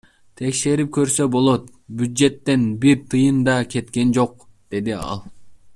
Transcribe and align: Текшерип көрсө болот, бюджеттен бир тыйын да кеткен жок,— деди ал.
Текшерип 0.39 0.87
көрсө 0.95 1.27
болот, 1.35 1.67
бюджеттен 1.99 2.65
бир 2.85 2.99
тыйын 3.15 3.45
да 3.51 3.59
кеткен 3.75 4.17
жок,— 4.21 4.47
деди 4.75 4.97
ал. 5.03 5.23